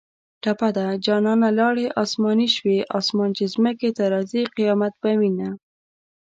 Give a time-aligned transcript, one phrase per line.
[0.43, 5.49] ټپه ده: جانانه لاړې اسماني شوې اسمان چې ځمکې ته راځي قیامت به وینه